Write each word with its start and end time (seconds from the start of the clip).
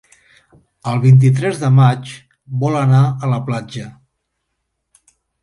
El 0.91 1.01
vint-i-tres 1.03 1.59
de 1.63 1.69
maig 1.81 2.13
vol 2.65 2.79
anar 2.81 3.03
a 3.05 3.31
la 3.35 3.39
platja. 3.51 3.87